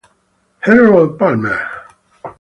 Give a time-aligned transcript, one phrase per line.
[0.71, 1.61] Errol Palmer